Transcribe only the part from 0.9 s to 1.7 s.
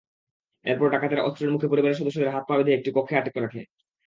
ডাকাতেরা অস্ত্রের